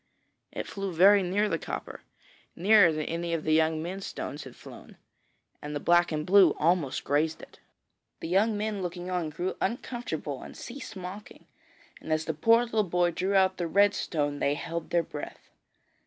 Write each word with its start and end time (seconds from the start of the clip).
It 0.51 0.65
flew 0.65 0.91
very 0.91 1.21
near 1.21 1.47
the 1.47 1.59
copper, 1.59 2.01
nearer 2.55 2.91
than 2.91 3.05
any 3.05 3.35
of 3.35 3.43
the 3.43 3.53
young 3.53 3.83
men's 3.83 4.07
stones 4.07 4.45
had 4.45 4.55
flown, 4.55 4.97
and 5.61 5.75
the 5.75 5.79
black 5.79 6.11
and 6.11 6.21
the 6.23 6.25
blue 6.31 6.55
almost 6.57 7.03
grazed 7.03 7.39
it. 7.39 7.59
The 8.19 8.27
young 8.27 8.57
men 8.57 8.81
looking 8.81 9.11
on 9.11 9.29
grew 9.29 9.55
uncomfortable 9.61 10.41
and 10.41 10.57
ceased 10.57 10.95
mocking, 10.95 11.45
and 12.01 12.11
as 12.11 12.25
the 12.25 12.33
poor 12.33 12.63
little 12.63 12.83
boy 12.83 13.11
drew 13.11 13.35
out 13.35 13.57
the 13.57 13.67
red 13.67 13.93
stone, 13.93 14.39
they 14.39 14.55
held 14.55 14.89
their 14.89 15.03
breath. 15.03 15.51